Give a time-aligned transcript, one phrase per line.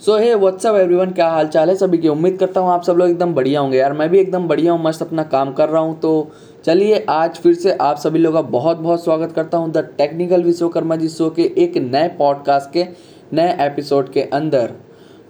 [0.00, 2.08] सो है WhatsApp everyone क्या हाल चाल है सभी की?
[2.08, 4.82] उम्मीद करता हूँ आप सब लोग एकदम बढ़िया होंगे। यार, मैं भी एकदम बढ़िया हूँ,
[4.82, 6.30] मस्त अपना काम कर रहा हूँ तो
[6.64, 10.42] चलिए आज फिर से आप सभी लोगों का बहुत बहुत स्वागत करता हूँ the technical
[10.42, 12.86] Vishwakarma ji show के एक नए पॉडकास्ट के,
[13.32, 14.72] नए एपिसोड के अंदर।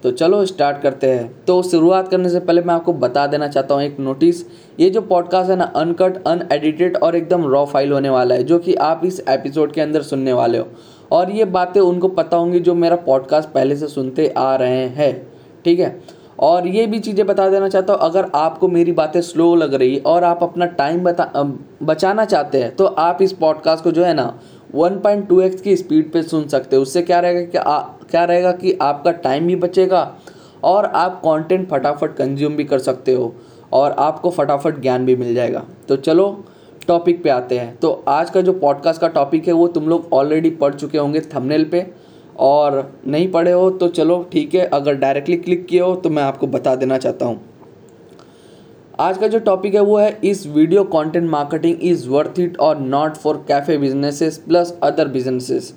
[0.02, 3.74] तो चलो स्टार्ट करते हैं। तो शुरुआत करने से पहले मैं आपको बता देना चाहता
[3.74, 4.44] हूँ एक नोटिस
[4.80, 8.58] ये जो पॉडकास्ट है ना अनकट अनएडिटेड और एकदम रॉ फ़ाइल होने वाला है, जो
[8.58, 10.68] कि आप इस एपिसोड के अंदर सुनने वाले हो।
[11.12, 15.28] और ये बातें उनको पता होंगी जो मेरा पॉडकास्ट पहले से सुनते आ रहे हैं
[15.64, 16.02] ठीक है?
[16.38, 19.98] और ये भी चीज़ें बता देना चाहता हूँ अगर आपको मेरी बातें स्लो लग रही
[19.98, 21.32] और आप अपना टाइम बता
[21.82, 24.38] बचाना चाहते हैं तो आप इस पॉडकास्ट को जो है ना
[24.76, 28.78] 1.2x की स्पीड पे सुन सकते हो। उससे क्या रहेगा कि आ, क्या रहेगा कि
[28.82, 30.14] आपका टाइम भी बचेगा
[30.64, 33.34] और आप कंटेंट फटाफट कंज्यूम भी कर सकते हो
[33.72, 36.44] और आपको फटाफट ज्ञान भी मिल जाएगा। तो चलो
[36.90, 40.08] टॉपिक पे आते हैं। तो आज का जो पॉडकास्ट का टॉपिक है, वो तुम लोग
[40.12, 41.86] ऑलरेडी पढ़ चुके होंगे थंबनेल पे।
[42.38, 46.22] और नहीं पढ़े हो तो चलो ठीक है, अगर डायरेक्टली क्लिक किए हो तो मैं
[46.22, 47.40] आपको बता देना चाहता हूँ।
[49.00, 52.78] आज का जो टॉपिक है, वो है, इस video content marketing is worth it और
[52.78, 55.72] not for cafe businesses plus other businesses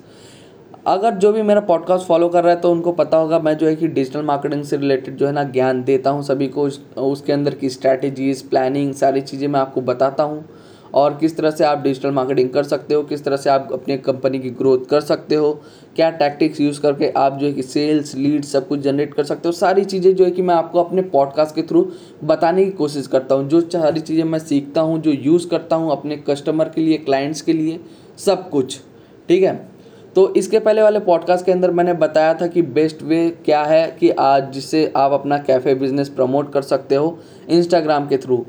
[0.86, 3.66] अगर जो भी मेरा पॉडकास्ट फॉलो कर रहा है तो उनको पता होगा, मैं जो
[3.66, 6.68] है कि डिजिटल मार्केटिंग से रिलेटेड जो है ना ज्ञान देता हूँ सभी को।
[7.02, 10.44] उसके अंदर की स्ट्रैटेजीज प्लानिंग सारी चीज़ें मैं आपको बताता हूँ।
[10.94, 13.96] और किस तरह से आप डिजिटल मार्केटिंग कर सकते हो, किस तरह से आप अपनी
[13.98, 15.52] कंपनी की ग्रोथ कर सकते हो,
[15.96, 19.48] क्या टैक्टिक्स यूज़ करके आप जो है कि सेल्स लीड सब कुछ जनरेट कर सकते
[19.48, 21.86] हो, सारी चीज़ें जो है कि मैं आपको अपने पॉडकास्ट के थ्रू
[22.24, 25.92] बताने की कोशिश करता हूँ, जो सारी चीज़ें मैं सीखता हूँ, जो यूज़ करता हूँ
[25.92, 27.80] अपने कस्टमर के लिए क्लाइंट्स के लिए,
[28.18, 28.80] सब कुछ,
[29.28, 29.74] ठीक है?
[30.16, 33.86] तो इसके पहले वाले पॉडकास्ट के अंदर मैंने बताया था कि बेस्ट वे क्या है
[34.00, 38.44] कि आज जिससे आप अपना कैफ़े बिज़नेस प्रमोट कर सकते हो इंस्टाग्राम के थ्रू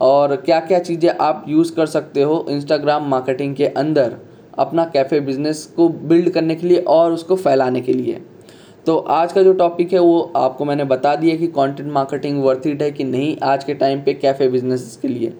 [0.00, 4.16] और क्या क्या चीज़ें आप यूज़ कर सकते हो इंस्टाग्राम मार्केटिंग के अंदर
[4.58, 8.20] अपना कैफ़े बिज़नेस को बिल्ड करने के लिए और उसको फैलाने के लिए।
[8.86, 12.66] तो आज का जो टॉपिक है वो आपको मैंने बता दिया कि कंटेंट मार्केटिंग वर्थ
[12.66, 15.32] इट है कि नहीं आज के टाइम पे कैफ़े बिज़नेस के लिए।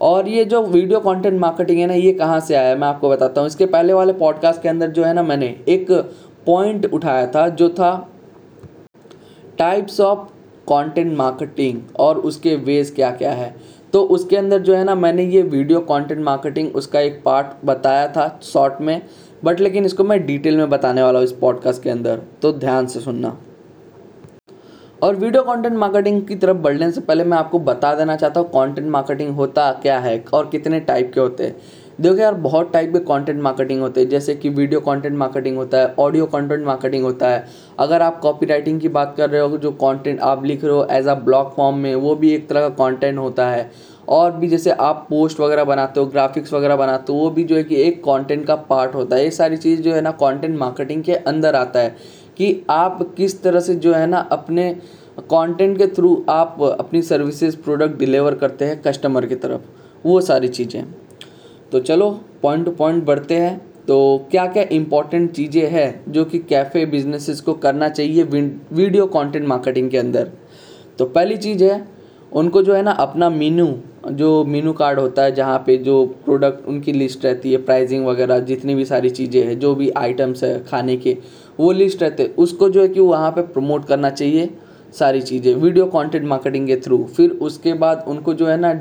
[0.00, 3.40] और ये जो वीडियो कंटेंट मार्केटिंग है ना, ये कहाँ से आया मैं आपको बताता
[3.40, 5.90] हूँ। इसके पहले वाले पॉडकास्ट के अंदर जो है ना, मैंने एक
[6.46, 7.92] पॉइंट उठाया था जो था
[9.58, 10.28] टाइप्स ऑफ़
[10.68, 13.54] कंटेंट मार्केटिंग और उसके वेज क्या क्या है।
[13.92, 18.06] तो उसके अंदर जो है ना, मैंने ये वीडियो कंटेंट मार्केटिंग उसका एक पार्ट बताया
[18.08, 19.00] था शॉर्ट में
[19.44, 22.86] बट लेकिन इसको मैं डिटेल में बताने वाला हूँ इस पॉडकास्ट के अंदर तो ध्यान
[22.86, 23.36] से सुनना।
[25.02, 28.48] और वीडियो कंटेंट मार्केटिंग की तरफ़ बढ़ने से पहले मैं आपको बता देना चाहता हूँ
[28.48, 31.56] कंटेंट मार्केटिंग होता क्या है और कितने टाइप के होते हैं।
[32.00, 35.78] देखो यार, बहुत टाइप के कंटेंट मार्केटिंग होते हैं, जैसे कि वीडियो कंटेंट मार्केटिंग होता
[35.78, 37.44] है ऑडियो कंटेंट मार्केटिंग होता है।
[37.78, 40.86] अगर आप कॉपी राइटिंग की बात कर रहे हो, जो कंटेंट आप लिख रहे हो
[40.90, 43.70] एज अ ब्लॉग फॉर्म में, वो भी एक तरह का कंटेंट होता है।
[44.08, 47.56] और भी जैसे आप पोस्ट वगैरह बनाते हो ग्राफिक्स वगैरह बनाते हो, वो भी जो
[47.56, 50.58] है कि एक कंटेंट का पार्ट होता है। ये सारी चीज़ जो है ना कंटेंट
[50.58, 51.94] मार्केटिंग के अंदर आता है
[52.36, 54.72] कि आप किस तरह से जो है ना, अपने
[55.20, 60.48] कंटेंट के थ्रू आप अपनी सर्विसेज़ प्रोडक्ट डिलीवर करते हैं कस्टमर की तरफ़। वो सारी
[60.48, 60.84] चीज़ें।
[61.72, 62.10] तो चलो
[62.42, 63.58] पॉइंट टू पॉइंट बढ़ते हैं।
[63.88, 69.46] तो क्या क्या इंपॉर्टेंट चीज़ें हैं जो कि कैफ़े बिजनेसेस को करना चाहिए वीडियो कंटेंट
[69.48, 70.30] मार्केटिंग के अंदर?
[70.98, 71.86] तो पहली चीज़ है,
[72.32, 73.72] उनको जो है ना अपना मीनू
[74.08, 78.38] जो मीनू कार्ड होता है, जहाँ पे जो प्रोडक्ट उनकी लिस्ट रहती है प्राइसिंग वगैरह,
[78.40, 81.16] जितनी भी सारी चीज़ें हैं, जो भी आइटम्स है खाने के,
[81.60, 84.50] वो लिस्ट रहते हैं। उसको जो है कि वहाँ पे प्रमोट करना चाहिए,
[84.94, 88.72] सारी चीज़ें वीडियो कंटेंट मार्केटिंग के थ्रू फिर उसके बाद उनको जो है ना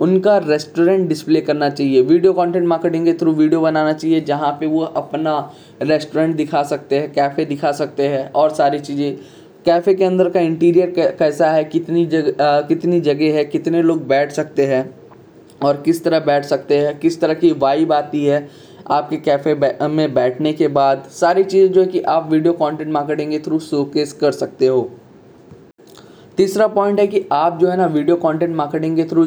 [0.00, 4.66] उनका रेस्टोरेंट डिस्प्ले करना चाहिए। वीडियो कंटेंट मार्केटिंग के थ्रू वीडियो बनाना चाहिए, जहाँ पे
[4.66, 5.52] वो अपना
[5.82, 9.16] रेस्टोरेंट दिखा सकते हैं कैफ़े दिखा सकते हैं और सारी चीज़ें।
[9.66, 14.32] कैफ़े के अंदर का इंटीरियर कैसा है, कितनी जगह कितनी जगह है, कितने लोग बैठ
[14.32, 14.88] सकते हैं
[15.62, 18.48] और किस तरह बैठ सकते हैं, किस तरह की वाइब आती है
[18.90, 19.54] आपके कैफ़े
[19.88, 23.58] में बैठने के बाद। सारी चीज़ें जो है कि आप वीडियो कंटेंट मार्केटिंग के थ्रू
[23.60, 24.90] शोकेस कर सकते हो।
[26.38, 29.24] तीसरा पॉइंट है कि आप जो है ना वीडियो कंटेंट मार्केटिंग के थ्रू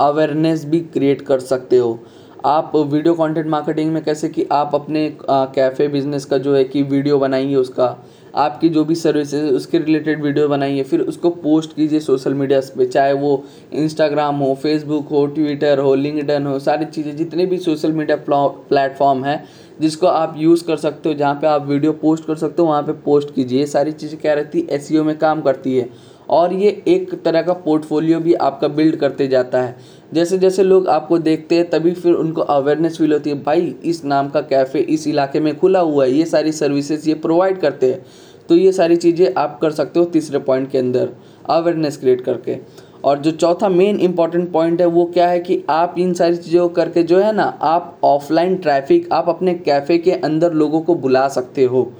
[0.00, 1.98] अवेयरनेस भी क्रिएट कर सकते हो।
[2.44, 6.82] आप वीडियो कंटेंट मार्केटिंग में कैसे कि आप अपने कैफ़े बिज़नेस का जो है कि
[6.82, 7.96] वीडियो बनाइए उसका,
[8.34, 12.86] आपकी जो भी सर्विसेज़ उसके रिलेटेड वीडियो बनाइए, फिर उसको पोस्ट कीजिए सोशल मीडिया पे,
[12.86, 13.42] चाहे वो
[13.72, 19.24] इंस्टाग्राम हो फेसबुक हो ट्विटर हो लिंकडन हो, सारी चीज़ें, जितने भी सोशल मीडिया प्लेटफॉर्म
[19.24, 19.44] है,
[19.80, 22.82] जिसको आप यूज़ कर सकते हो, जहाँ पे आप वीडियो पोस्ट कर सकते हो, वहाँ
[22.82, 24.66] पे पोस्ट कीजिए। सारी चीज़ें क्या रहती है?
[24.68, 25.88] एस में काम करती है।
[26.30, 29.76] और ये एक तरह का पोर्टफोलियो भी आपका बिल्ड करते जाता है।
[30.14, 34.04] जैसे जैसे लोग आपको देखते हैं, तभी फिर उनको अवेयरनेस फील होती है, भाई, इस
[34.04, 37.92] नाम का कैफ़े इस इलाके में खुला हुआ है, ये सारी सर्विसेज़ ये प्रोवाइड करते
[37.92, 38.04] हैं।
[38.48, 41.08] तो ये सारी चीज़ें आप कर सकते हो तीसरे पॉइंट के अंदर
[41.50, 42.56] अवेयरनेस क्रिएट करके।
[43.04, 46.68] और जो चौथा मेन इंपॉर्टेंट पॉइंट है, वो क्या है कि आप इन सारी चीज़ों
[46.68, 51.28] करके जो है ना, आप ऑफलाइन ट्रैफ़िक आप अपने कैफ़े के अंदर लोगों को बुला
[51.28, 51.92] सकते हो।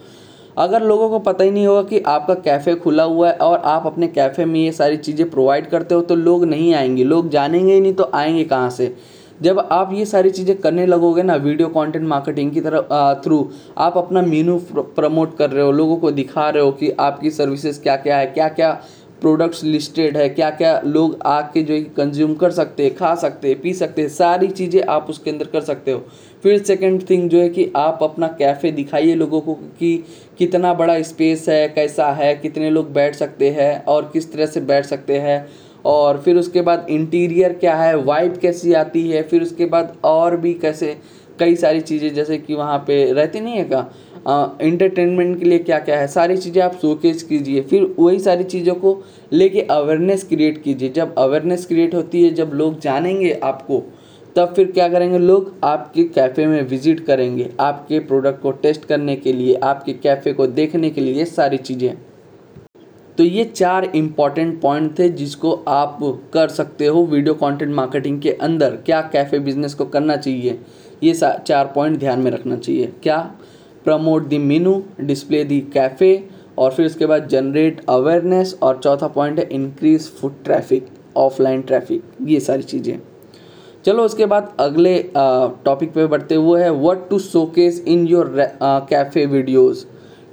[0.56, 3.87] अगर लोगों को पता ही नहीं होगा कि आपका कैफ़े खुला हुआ है और आप
[3.87, 7.75] अपने कैफ़े में ये सारी चीज़ें प्रोवाइड करते हो तो लोग नहीं आएँगे। लोग जानेंगे
[7.75, 8.95] ही नहीं तो आएँगे कहाँ से?
[9.43, 13.49] जब आप ये सारी चीज़ें करने लगोगे ना वीडियो कंटेंट मार्केटिंग की तरफ़ थ्रू
[13.79, 17.81] आप अपना मीनू प्रमोट कर रहे हो, लोगों को दिखा रहे हो कि आपकी सर्विसेज़
[17.83, 18.73] क्या क्या है क्या क्या
[19.21, 23.49] प्रोडक्ट्स लिस्टेड है क्या क्या लोग आके जो है कंज्यूम कर सकते हैं, खा सकते
[23.49, 26.03] हैं, पी सकते हैं, सारी चीज़ें आप उसके अंदर कर सकते हो।
[26.44, 29.96] फिर सेकंड थिंग जो है कि आप अपना कैफ़े दिखाइए लोगों को कि
[30.38, 34.61] कितना बड़ा स्पेस है, कैसा है, कितने लोग बैठ सकते हैं और किस तरह से
[34.62, 35.46] बैठ सकते हैं।
[35.85, 40.37] और फिर उसके बाद इंटीरियर क्या है वाइब कैसी आती है, फिर उसके बाद और
[40.37, 40.96] भी कैसे,
[41.38, 45.79] कई सारी चीज़ें जैसे कि वहाँ पे रहती नहीं है का इंटरटेनमेंट के लिए क्या
[45.81, 49.00] क्या है, सारी चीज़ें आप शोकेस कीजिए। फिर वही सारी चीज़ों को
[49.32, 53.82] लेके अवेयरनेस क्रिएट कीजिए। जब अवेयरनेस क्रिएट होती है, जब लोग जानेंगे आपको
[54.37, 55.53] तब फिर क्या करेंगे लोग?
[55.65, 60.47] आपके कैफ़े में विज़िट करेंगे। आपके प्रोडक्ट को टेस्ट करने के लिए, आपके कैफ़े को
[60.47, 61.95] देखने के लिए सारी चीज़ें।
[63.19, 65.99] तो ये चार इंपॉर्टेंट पॉइंट थे जिसको आप
[66.33, 70.59] कर सकते हो वीडियो कंटेंट मार्केटिंग के अंदर। क्या कैफ़े बिज़नेस को करना चाहिए?
[71.03, 73.19] ये चार पॉइंट ध्यान में रखना चाहिए। क्या?
[73.85, 76.29] Promote the menu display the cafe
[76.59, 82.03] और फिर उसके बाद जनरेट अवेयरनेस और चौथा पॉइंट है increase foot traffic offline traffic
[82.27, 82.99] ये सारी चीज़ें।
[83.85, 89.27] चलो उसके बाद अगले टॉपिक पे बढ़ते हुए है। What to showcase in your cafe
[89.27, 89.87] videos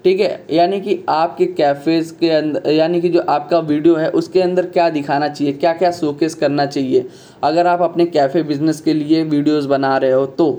[0.03, 4.42] ठीक है यानी कि आपके कैफ़ेज़ के अंदर यानी कि जो आपका वीडियो है उसके
[4.42, 5.53] अंदर क्या दिखाना चाहिए?
[5.53, 7.06] क्या क्या शोकेस करना चाहिए?
[7.44, 10.50] अगर आप अपने कैफ़े बिज़नेस के लिए वीडियोस बना रहे हो तो।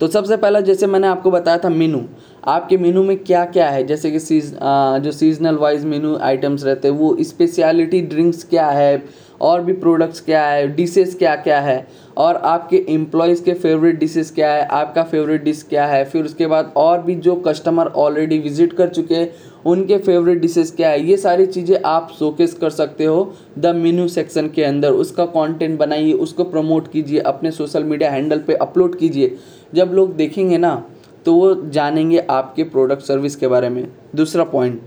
[0.00, 2.02] तो सबसे पहला जैसे मैंने आपको बताया था मीनू
[2.46, 3.86] आपके मेनू में क्या क्या है?
[3.86, 8.66] जैसे कि सीज आ, जो सीजनल वाइज मेनू आइटम्स रहते हैं वो स्पेशलिटी ड्रिंक्स क्या
[8.70, 9.02] है?
[9.40, 11.86] और भी प्रोडक्ट्स क्या है डिशेस क्या क्या है,
[12.16, 16.46] और आपके एम्प्लॉयज़ के फेवरेट डिशेस क्या है, आपका फेवरेट डिश क्या है, फिर उसके
[16.46, 19.30] बाद और भी जो कस्टमर ऑलरेडी विज़िट कर चुके हैं,
[19.66, 24.08] उनके फेवरेट डिशेस क्या है, ये सारी चीज़ें आप शोकेस कर सकते हो द मेनू
[24.08, 28.98] सेक्शन के अंदर। उसका कंटेंट बनाइए, उसको प्रमोट कीजिए, अपने सोशल मीडिया हैंडल पे अपलोड
[28.98, 29.36] कीजिए।
[29.74, 30.82] जब लोग देखेंगे ना
[31.26, 33.86] तो वो जानेंगे आपके प्रोडक्ट सर्विस के बारे में।
[34.16, 34.80] दूसरा पॉइंट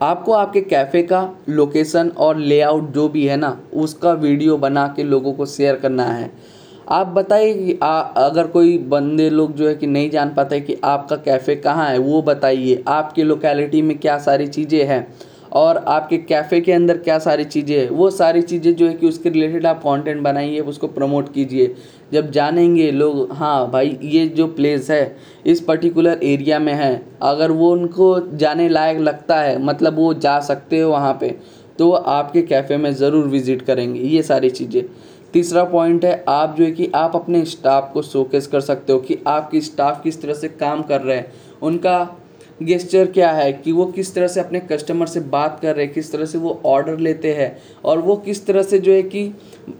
[0.00, 5.02] आपको आपके कैफ़े का लोकेशन और लेआउट जो भी है ना, उसका वीडियो बना के
[5.04, 6.30] लोगों को शेयर करना है।
[6.88, 7.72] आप बताइए कि
[8.16, 11.98] अगर कोई बंदे लोग जो है कि नहीं जान पाते कि आपका कैफ़े कहाँ है,
[11.98, 15.06] वो बताइए। आपके लोकेलिटी में क्या सारी चीज़ें हैं
[15.52, 19.08] और आपके कैफ़े के अंदर क्या सारी चीज़ें हैं। वो सारी चीज़ें जो है कि
[19.08, 21.74] उसके रिलेटेड आप कंटेंट बनाइए, उसको प्रमोट कीजिए।
[22.12, 25.16] जब जानेंगे लोग हाँ भाई, ये जो प्लेस है,
[25.46, 30.38] इस पर्टिकुलर एरिया में है, अगर वो उनको जाने लायक लगता है मतलब वो जा
[30.42, 31.34] सकते हो वहाँ पे
[31.78, 34.82] तो आपके कैफ़े में ज़रूर विज़िट करेंगे, ये सारी चीज़ें।
[35.34, 38.98] तीसरा पॉइंट है, आप जो है कि आप अपने स्टाफ को शोकेस कर सकते हो
[38.98, 41.32] कि आपकी स्टाफ किस तरह से काम कर रहे हैं।
[41.62, 41.98] उनका
[42.62, 45.94] गेस्चर क्या है, कि वो किस तरह से अपने कस्टमर से बात कर रहे हैं,
[45.94, 49.24] किस तरह से वो ऑर्डर लेते हैं, और वो किस तरह से जो है कि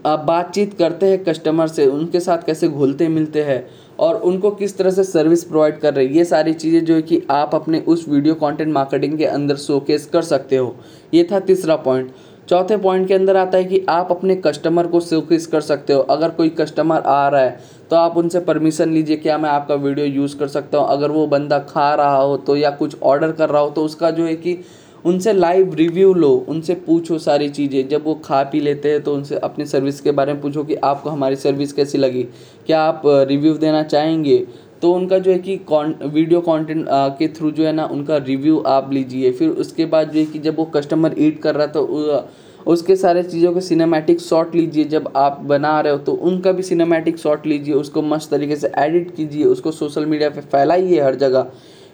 [0.05, 3.65] बातचीत करते हैं कस्टमर से, उनके साथ कैसे घुलते मिलते हैं
[3.99, 7.01] और उनको किस तरह से सर्विस प्रोवाइड कर रहे हैं, ये सारी चीज़ें जो है
[7.01, 10.75] कि आप अपने उस वीडियो कंटेंट मार्केटिंग के अंदर शोकेस कर सकते हो।
[11.13, 12.11] ये था तीसरा पॉइंट
[12.49, 15.99] चौथे पॉइंट के अंदर आता है कि आप अपने कस्टमर को शोकेस कर सकते हो।
[16.01, 17.59] अगर कोई कस्टमर आ रहा है
[17.89, 20.87] तो आप उनसे परमिशन लीजिए, क्या मैं आपका वीडियो यूज़ कर सकता हूँ?
[20.87, 24.11] अगर वो बंदा खा रहा हो तो या कुछ ऑर्डर कर रहा हो तो उसका
[24.11, 24.57] जो है कि
[25.05, 29.13] उनसे लाइव रिव्यू लो, उनसे पूछो सारी चीज़ें। जब वो खा पी लेते हैं तो
[29.13, 32.23] उनसे अपनी सर्विस के बारे में पूछो कि आपको हमारी सर्विस कैसी लगी।
[32.67, 34.37] क्या आप रिव्यू देना चाहेंगे?
[34.81, 35.55] तो उनका जो है कि
[36.03, 40.19] वीडियो कंटेंट के थ्रू जो है ना, उनका रिव्यू आप लीजिए। फिर उसके बाद जो
[40.19, 42.27] है कि जब वो कस्टमर ईट कर रहा तो
[42.67, 46.63] उसके सारे चीज़ों के सिनेमैटिक शॉट लीजिए। जब आप बना रहे हो तो उनका भी
[46.63, 51.15] सिनेमैटिक शॉट लीजिए। उसको मस्त तरीके से एडिट कीजिए। उसको सोशल मीडिया पे फैलाइए हर
[51.17, 51.51] जगह।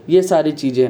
[0.09, 0.89] ये सारी चीज़ें।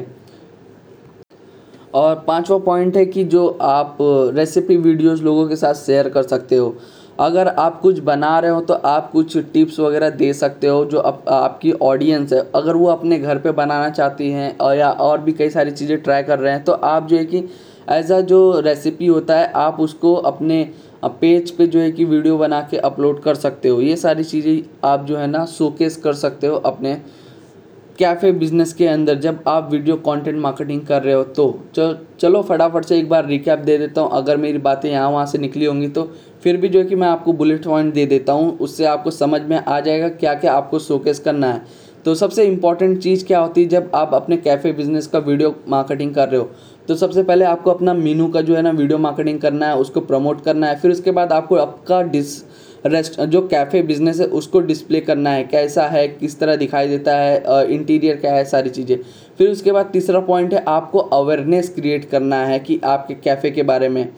[1.96, 3.98] और पांचवा पॉइंट है कि जो आप
[4.34, 6.74] रेसिपी वीडियोस लोगों के साथ शेयर कर सकते हो।
[7.20, 10.98] अगर आप कुछ बना रहे हो तो आप कुछ टिप्स वगैरह दे सकते हो जो
[11.00, 15.20] आप, आपकी ऑडियंस है। अगर वो अपने घर पे बनाना चाहती हैं और या और
[15.20, 17.44] भी कई सारी चीज़ें ट्राई कर रहे हैं तो आप जो है कि
[17.90, 20.68] एज आ जो रेसिपी होता है आप उसको अपने
[21.20, 24.62] पेज पे जो है कि वीडियो बना के अपलोड कर सकते हो। ये सारी चीज़ें
[24.84, 26.96] आप जो है ना शोकेस कर सकते हो अपने
[27.98, 31.46] कैफ़े बिज़नेस के अंदर जब आप वीडियो कंटेंट मार्केटिंग कर रहे हो तो
[32.20, 35.38] चलो फटाफट से एक बार रिकैप दे देता हूँ। अगर मेरी बातें यहाँ वहाँ से
[35.38, 36.02] निकली होंगी तो
[36.42, 39.40] फिर भी जो है कि मैं आपको बुलेट पॉइंट दे देता हूँ। उससे आपको समझ
[39.42, 41.62] में आ जाएगा क्या क्या आपको शोकेस करना है।
[42.04, 46.14] तो सबसे इंपॉर्टेंट चीज़ क्या होती है जब आप अपने कैफ़े बिज़नेस का वीडियो मार्केटिंग
[46.14, 46.50] कर रहे हो?
[46.88, 50.00] तो सबसे पहले आपको अपना मीनू का जो है ना वीडियो मार्केटिंग करना है, उसको
[50.02, 52.42] प्रमोट करना है। फिर उसके बाद आपको आपका डिस
[52.86, 57.16] रेस्ट, जो कैफ़े बिज़नेस है, उसको डिस्प्ले करना है। कैसा है, किस तरह दिखाई देता
[57.16, 58.96] है इंटीरियर क्या है, सारी चीज़ें।
[59.38, 63.62] फिर उसके बाद तीसरा पॉइंट है, आपको अवेयरनेस क्रिएट करना है कि आपके कैफ़े के
[63.62, 64.08] बारे में।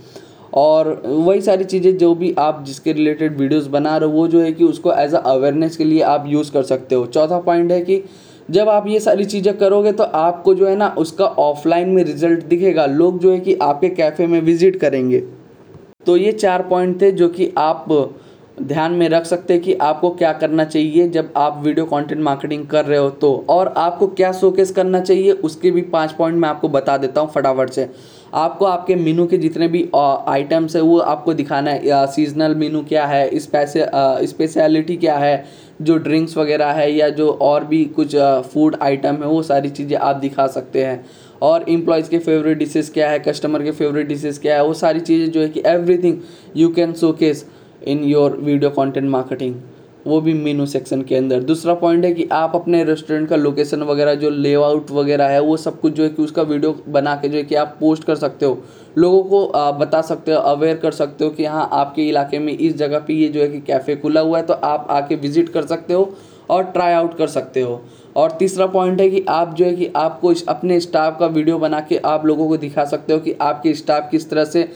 [0.54, 4.40] और वही सारी चीज़ें जो भी आप, जिसके रिलेटेड वीडियोस बना रहे हो, वो जो
[4.40, 7.72] है कि उसको एज अ अवेयरनेस के लिए आप यूज़ कर सकते हो। चौथा पॉइंट
[7.72, 8.02] है कि,
[8.50, 12.44] जब आप ये सारी चीज़ें करोगे तो आपको जो है ना, उसका ऑफलाइन में रिज़ल्ट
[12.44, 15.22] दिखेगा। लोग जो है कि आपके कैफ़े में विज़िट करेंगे।
[16.06, 17.84] तो ये चार पॉइंट थे, जो कि आप
[18.58, 22.66] ध्यान में रख सकते हैं कि आपको क्या करना चाहिए जब आप वीडियो कंटेंट मार्केटिंग
[22.66, 26.48] कर रहे हो तो। और आपको क्या शोकेस करना चाहिए, उसके भी पाँच पॉइंट मैं
[26.48, 27.88] आपको बता देता हूँ फटाफट से।
[28.34, 33.06] आपको आपके मीनू के जितने भी आइटम्स है, वो आपको दिखाना है। सीजनल मीनू क्या
[33.06, 35.44] है स्पेशलिटी क्या है,
[35.82, 38.16] जो ड्रिंक्स वगैरह है या जो और भी कुछ
[38.52, 41.04] फ़ूड आइटम है, वो सारी चीज़ें आप दिखा सकते हैं।
[41.42, 45.00] और इम्प्लॉयज़ के फेवरेट डिशेज़ क्या है कस्टमर के फेवरेट डिशेज़ क्या है, वो सारी
[45.00, 46.16] चीज़ें जो है कि everything
[46.56, 47.44] you can showcase
[47.82, 49.54] in your video content marketing
[50.06, 53.82] वो भी मेनू सेक्शन के अंदर। दूसरा पॉइंट है कि आप अपने रेस्टोरेंट का लोकेशन
[53.82, 57.28] वगैरह, जो लेआउट वगैरह है, वो सब कुछ जो है कि उसका वीडियो बना के
[57.28, 58.58] जो है कि आप पोस्ट कर सकते हो।
[58.98, 62.76] लोगों को बता सकते हो अवेयर कर सकते हो कि हाँ आपके इलाके में इस
[62.76, 65.66] जगह पे ये जो है कि कैफ़े खुला हुआ है तो आप आके विज़िट कर
[65.66, 66.12] सकते हो
[66.50, 67.80] और ट्राई आउट कर सकते हो।
[68.16, 71.80] और तीसरा पॉइंट है कि आप जो है कि आपको अपने स्टाफ का वीडियो बना
[71.80, 74.68] के आप लोगों को दिखा सकते हो कि आपके स्टाफ किस तरह से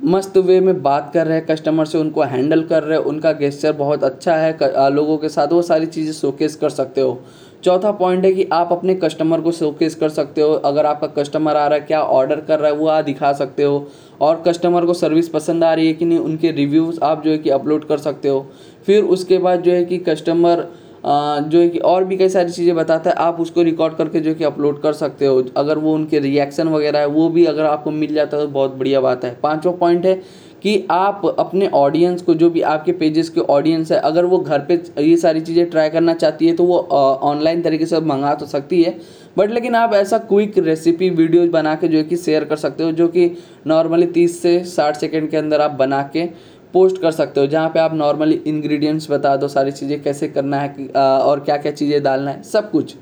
[0.00, 3.32] मस्त वे में बात कर रहे हैं कस्टमर से उनको हैंडल कर रहे हैं, उनका
[3.32, 7.18] गेस्चर बहुत अच्छा है लोगों के साथ वो सारी चीज़ें शोकेस कर सकते हो।
[7.64, 11.56] चौथा पॉइंट है कि आप अपने कस्टमर को शोकेस कर सकते हो। अगर आपका कस्टमर
[11.56, 13.86] आ रहा है, क्या ऑर्डर कर रहा है, वो आ दिखा सकते हो।
[14.20, 17.38] और कस्टमर को सर्विस पसंद आ रही है कि नहीं, उनके रिव्यूज़ आप जो है
[17.38, 18.46] कि अपलोड कर सकते हो।
[18.86, 20.66] फिर उसके बाद जो है कि कस्टमर
[21.04, 24.30] जो है कि और भी कई सारी चीज़ें बताता है, आप उसको रिकॉर्ड करके जो
[24.30, 27.64] है कि अपलोड कर सकते हो। अगर वो उनके रिएक्शन वगैरह है, वो भी अगर
[27.66, 30.20] आपको मिल जाता है तो बहुत बढ़िया बात है। पाँचवा पॉइंट है
[30.62, 34.58] कि आप अपने ऑडियंस को, जो भी आपके पेजेस के ऑडियंस है, अगर वो घर
[34.60, 38.46] पे ये सारी चीज़ें ट्राई करना चाहती है तो वो ऑनलाइन तरीके से मंगा तो
[38.46, 38.96] सकती है।
[39.38, 42.84] बट लेकिन आप ऐसा क्विक रेसिपी वीडियो बना के जो है कि शेयर कर सकते
[42.84, 43.30] हो, जो कि
[43.66, 46.28] नॉर्मली तीस से साठ सेकेंड के अंदर आप बना के
[46.74, 50.60] पोस्ट कर सकते हो, जहाँ पे आप नॉर्मली इंग्रेडिएंट्स बता दो, सारी चीज़ें कैसे करना
[50.60, 52.94] है और क्या क्या चीज़ें डालना है, सब कुछ।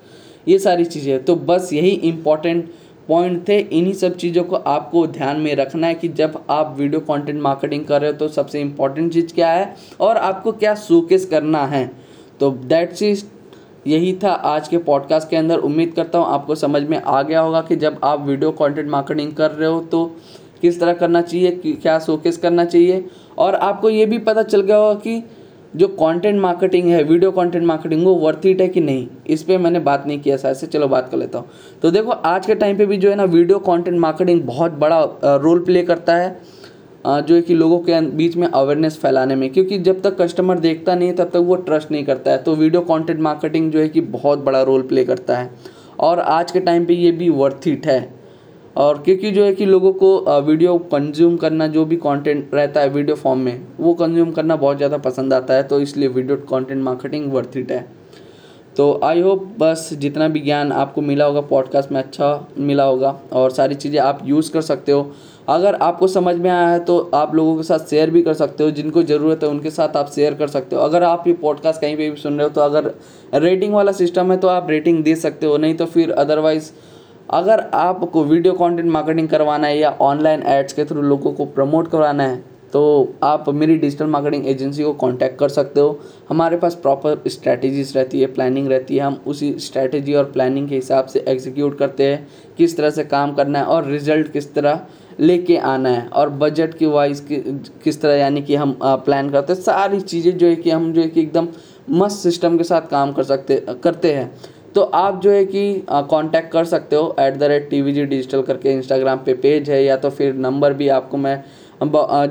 [0.46, 2.68] ये सारी चीज़ें। तो बस यही इंपॉर्टेंट
[3.08, 7.00] पॉइंट थे। इन्हीं सब चीज़ों को आपको ध्यान में रखना है कि जब आप वीडियो
[7.02, 11.26] कंटेंट मार्केटिंग कर रहे हो तो सबसे इंपॉर्टेंट चीज़ क्या है, और आपको क्या शोकेस
[11.26, 11.90] करना है।
[12.40, 13.24] तो दैट चीज़
[13.86, 17.40] यही था आज के पॉडकास्ट के अंदर। उम्मीद करता हूँ आपको समझ में आ गया
[17.40, 20.04] होगा कि जब आप वीडियो कंटेंट मार्केटिंग कर रहे हो तो
[20.66, 23.04] किस तरह करना चाहिए क्या शोकेस करना चाहिए।
[23.38, 25.22] और आपको ये भी पता चल गया होगा कि
[25.76, 29.06] जो कंटेंट मार्केटिंग है वीडियो कंटेंट मार्केटिंग वो वर्थ इट है कि नहीं?
[29.26, 31.48] इस पर मैंने बात नहीं किया, शायद से चलो बात कर लेता हूँ।
[31.82, 35.02] तो देखो, आज के टाइम पे भी जो है ना वीडियो कंटेंट मार्केटिंग बहुत बड़ा
[35.24, 36.36] रोल प्ले करता है
[37.06, 40.94] जो है कि लोगों के बीच में अवेयरनेस फैलाने में। क्योंकि जब तक कस्टमर देखता
[40.94, 44.00] नहीं तब तक वो ट्रस्ट नहीं करता है। तो वीडियो कंटेंट मार्केटिंग जो है कि
[44.00, 45.50] बहुत बड़ा रोल प्ले करता है।
[46.00, 48.00] और आज के टाइम पे ये भी वर्थ इट है।
[48.76, 52.88] और क्योंकि जो है कि लोगों को वीडियो कंज्यूम करना, जो भी कंटेंट रहता है
[52.90, 56.82] वीडियो फॉर्म में, वो कंज्यूम करना बहुत ज़्यादा पसंद आता है तो इसलिए video content
[56.82, 57.84] marketing worth it है।
[58.76, 63.14] तो आई होप बस जितना भी ज्ञान आपको मिला होगा पॉडकास्ट में अच्छा मिला होगा
[63.32, 65.10] और सारी चीज़ें आप यूज़ कर सकते हो।
[65.48, 68.64] अगर आपको समझ में आया है तो आप लोगों के साथ शेयर भी कर सकते
[68.64, 71.80] हो, जिनको ज़रूरत है उनके साथ आप शेयर कर सकते हो। अगर आप ये पॉडकास्ट
[71.80, 72.92] कहीं पे भी सुन रहे हो तो अगर
[73.34, 76.70] रेटिंग वाला सिस्टम है तो आप रेटिंग दे सकते हो, नहीं तो फिर अदरवाइज़
[77.28, 81.90] अगर आपको वीडियो कंटेंट मार्केटिंग करवाना है या ऑनलाइन एड्स के थ्रू लोगों को प्रमोट
[81.90, 82.82] करवाना है तो
[83.22, 88.20] आप मेरी डिजिटल मार्केटिंग एजेंसी को कांटेक्ट कर सकते हो। हमारे पास प्रॉपर स्ट्रैटेजीज रहती
[88.20, 92.26] है प्लानिंग रहती है। हम उसी स्ट्रैटेजी और प्लानिंग के हिसाब से एग्जीक्यूट करते हैं
[92.58, 94.80] किस तरह से काम करना है और रिज़ल्ट किस तरह
[95.20, 97.36] लेके आना है और बजट की वाइज कि,
[97.84, 101.00] किस तरह यानी कि हम प्लान करते हैं। सारी चीज़ें जो है कि हम जो
[101.00, 101.48] है कि एकदम
[101.90, 104.30] मस्त सिस्टम के साथ काम कर सकते करते हैं।
[104.76, 108.04] तो आप जो है कि कांटेक्ट कर सकते हो at the rate T V G
[108.06, 111.42] digital करके इंस्टाग्राम पे पेज है, या तो फिर नंबर भी आपको मैं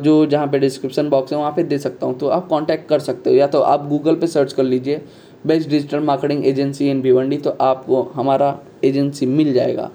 [0.03, 2.99] जो जहाँ पे डिस्क्रिप्शन बॉक्स है, वहाँ पे दे सकता हूँ। तो आप कांटेक्ट कर
[2.99, 5.01] सकते हो, या तो आप गूगल पे सर्च कर लीजिए
[5.45, 9.89] best digital marketing agency in Bhiwandi तो आपको हमारा एजेंसी मिल जाएगा।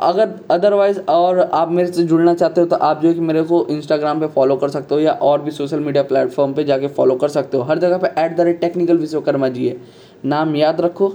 [0.00, 3.42] अगर अदरवाइज़ और आप मेरे से जुड़ना चाहते हो तो आप जो है कि मेरे
[3.42, 6.88] को इंस्टाग्राम पे फॉलो कर सकते हो, या और भी सोशल मीडिया प्लेटफॉर्म पे जाके
[6.88, 9.76] फॉलो कर सकते हो। हर जगह पे at the rate technical Vishwakarma ji है।
[10.24, 11.12] नाम याद रखो।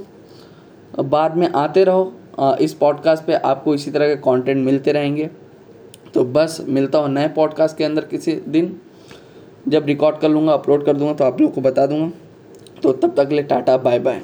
[1.00, 5.30] बाद में आते रहो। इस पॉडकास्ट पे आपको इसी तरह के कंटेंट मिलते रहेंगे।
[6.14, 8.76] तो बस, मिलता हूँ नए पॉडकास्ट के अंदर किसी दिन।
[9.68, 12.12] जब रिकॉर्ड कर लूँगा अपलोड कर दूँगा तो आप लोगों को बता दूँगा।
[12.84, 14.22] तो तब तक ले टाटा बाय बाय